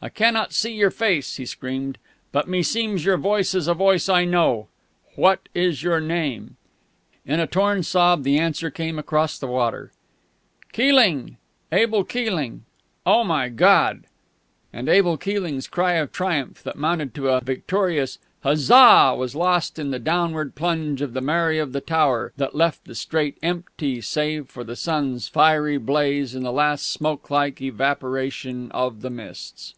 [0.00, 1.98] "I cannot see your face," he screamed,
[2.30, 4.68] "but meseems your voice is a voice I know.
[5.16, 6.54] What is your name?"
[7.26, 9.90] In a torn sob the answer came across the water:
[10.72, 11.36] "Keeling
[11.72, 12.62] Abel Keeling....
[13.04, 14.04] Oh, my God!"
[14.72, 19.90] And Abel Keeling's cry of triumph, that mounted to a victorious "Huzza!" was lost in
[19.90, 24.48] the downward plunge of the Mary of the Tower, that left the strait empty save
[24.48, 29.74] for the sun's fiery blaze and the last smoke like evaporation of the mists.